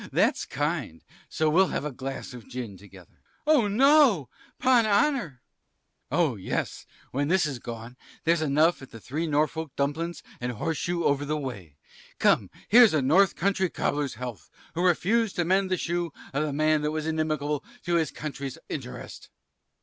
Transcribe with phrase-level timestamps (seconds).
[0.11, 3.21] that's kind, and so we'll have a glass of gin together.
[3.21, 3.29] Sir B.
[3.55, 4.29] Oh, no!
[4.57, 5.27] 'pon honour.
[5.27, 5.39] Cris.
[6.17, 10.77] Oh, yes; when this is gone, there's enough at the Three Norfolk Dumplins and Horse
[10.77, 11.77] Shoe over the way!
[12.17, 16.51] Come, here's the North country cobbler's health, who refused to mend the shoe of the
[16.51, 19.29] man that was inimical to his country's interest.